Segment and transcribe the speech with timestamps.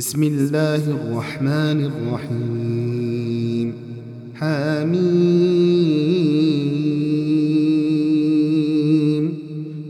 [0.00, 3.74] بسم الله الرحمن الرحيم.
[4.34, 4.94] حميم.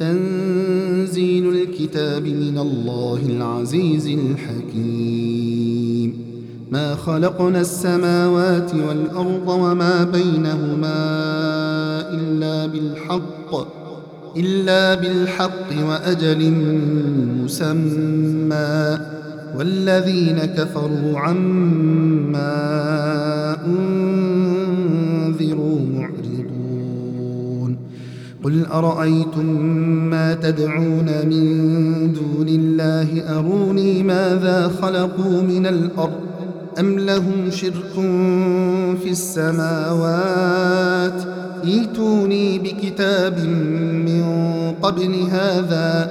[0.00, 6.14] تنزيل الكتاب من الله العزيز الحكيم.
[6.70, 11.00] ما خلقنا السماوات والأرض وما بينهما
[12.10, 13.54] إلا بالحق
[14.36, 16.50] إلا بالحق وأجل
[17.44, 18.98] مسمى.
[19.58, 22.52] والذين كفروا عما
[23.66, 27.76] أنذروا معرضون.
[28.44, 29.46] قل أرأيتم
[30.10, 36.20] ما تدعون من دون الله؟ أروني ماذا خلقوا من الأرض؟
[36.78, 37.92] أم لهم شرك
[39.02, 41.22] في السماوات؟
[41.64, 43.38] ايتوني بكتاب
[44.06, 44.24] من
[44.82, 46.10] قبل هذا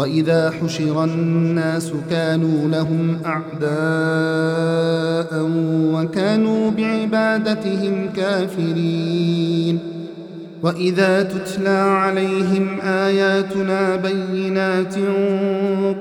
[0.00, 3.70] وإذا حشر الناس كانوا لهم أعداء
[5.94, 9.78] وكانوا بعبادتهم كافرين.
[10.62, 14.94] وإذا تتلى عليهم آياتنا بينات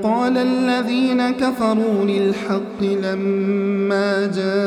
[0.03, 4.59] قال الذين كفروا للحق لما جاءهم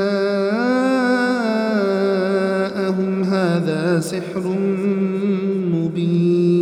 [3.22, 4.56] هذا سحر
[5.72, 6.61] مبين.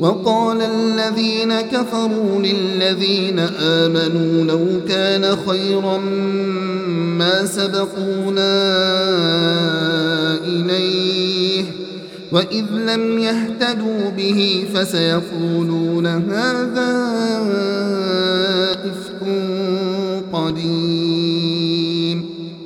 [0.00, 5.98] وقال الذين كفروا للذين آمنوا لو كان خيرا
[7.18, 8.52] ما سبقونا
[10.44, 11.64] إليه
[12.32, 16.96] وإذ لم يهتدوا به فسيقولون هذا
[18.84, 19.26] إفك
[20.32, 21.05] قديم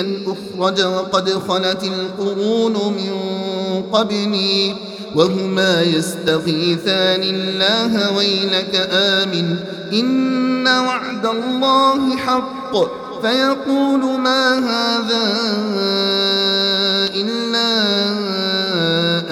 [0.00, 3.12] ان أخرج وقد خلت القرون من
[3.92, 4.74] قبلي
[5.16, 9.56] وهما يستغيثان الله ويلك آمن.
[9.92, 12.76] إن وعد الله حق.
[13.22, 15.32] فيقول ما هذا
[17.14, 17.70] إلا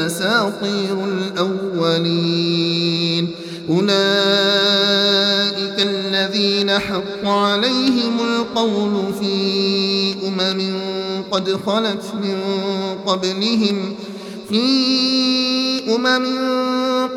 [0.06, 3.30] أساطير الأولين.
[3.70, 3.88] أولئك
[5.78, 10.78] الذين حق عليهم القول في أمم
[11.30, 12.38] قد خلت من
[13.06, 13.94] قبلهم.
[14.48, 16.26] في أمم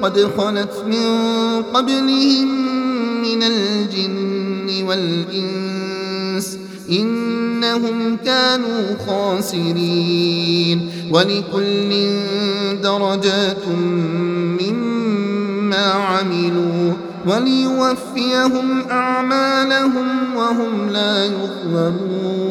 [0.01, 1.17] قد خلت من
[1.73, 2.47] قبلهم
[3.21, 6.57] من الجن والإنس.
[6.89, 10.89] إنهم كانوا خاسرين.
[11.11, 12.15] ولكل
[12.83, 13.67] درجات
[14.61, 16.93] مما عملوا.
[17.27, 22.50] وليوفيهم أعمالهم وهم لا يظلمون.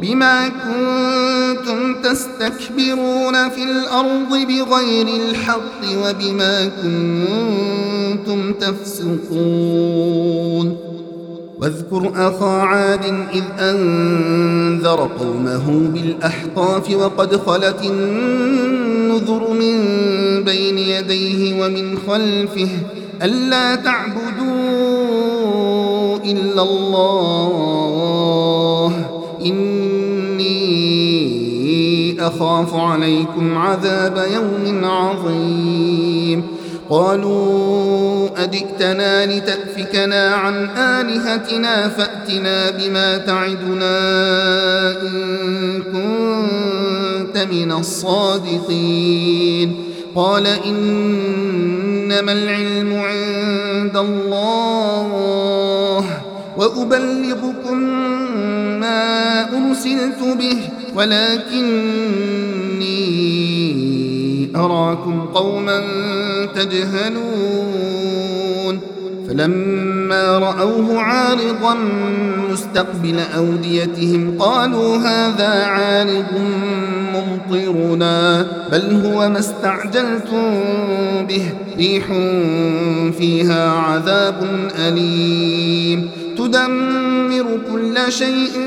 [0.00, 9.96] بما كنتم تستكبرون في الأرض بغير الحق وبما كنتم تفسقون.
[11.60, 13.04] واذكر أخا عاد
[13.34, 19.76] إذ أنذر قومه بالأحقاف وقد خلت النذر من
[20.44, 22.68] بين يديه ومن خلفه
[23.22, 24.54] ألا تعبدوا
[26.24, 27.84] إلا الله.
[32.34, 36.42] أخاف عليكم عذاب يوم عظيم.
[36.90, 44.00] قالوا أجئتنا لتأفكنا عن آلهتنا فأتنا بما تعدنا
[45.02, 49.74] إن كنت من الصادقين.
[50.14, 56.04] قال إنما العلم عند الله
[56.56, 58.13] وأبلغكم
[59.52, 60.58] أرسلت به
[60.96, 62.04] ولكني
[64.56, 65.80] أراكم قوما
[66.54, 68.14] تجهلون.
[69.28, 71.74] فلما رأوه عارضا
[72.50, 76.24] مستقبل أوديتهم قالوا هذا عارض
[77.14, 80.54] ممطرنا بل هو ما استعجلتم
[81.28, 82.06] به ريح
[83.18, 86.10] فيها عذاب أليم.
[86.48, 88.60] تدمر كل شيء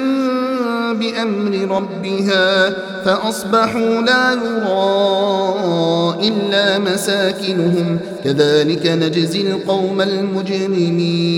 [0.93, 2.69] بأمر ربها
[3.05, 5.47] فأصبحوا لا يرى
[6.27, 7.99] إلا مساكنهم.
[8.23, 11.37] كذلك نجزي القوم المجرمين.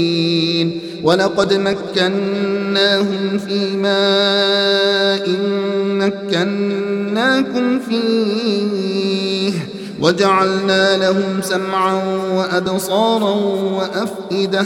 [1.04, 5.30] ولقد مكناهم في ماء
[6.08, 9.52] مكناكم فيه
[10.02, 12.04] وجعلنا لهم سمعا
[12.36, 14.66] وأبصارا وأفئدة.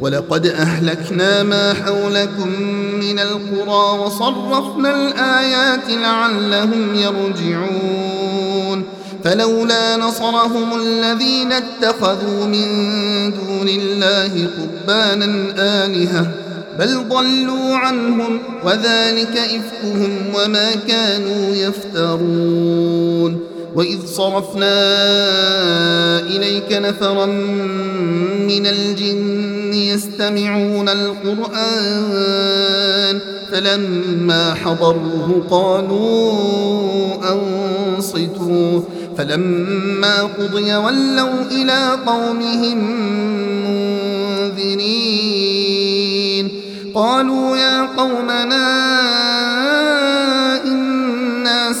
[0.00, 2.48] ولقد أهلكنا ما حولكم
[3.00, 8.84] من القرى وصرفنا الآيات لعلهم يرجعون.
[9.24, 12.66] فلولا نصرهم الذين اتخذوا من
[13.30, 16.32] دون الله قربانا آلهة
[16.78, 23.40] بل ضلوا عنهم وذلك إفكهم وما كانوا يفترون.
[23.74, 24.76] وإذ صرفنا
[26.20, 27.26] إليك نفرا
[28.46, 31.40] من الجن يستمعون القرآن
[33.52, 38.80] فلما حضروه قالوا أنصتوا.
[39.18, 42.78] فلما قضي ولوا إلى قومهم
[44.46, 45.50] منذرين.
[46.94, 49.19] قالوا يا قومنا